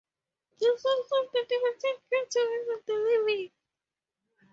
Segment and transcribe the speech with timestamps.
[0.59, 3.51] The souls of the departed come to visit the living.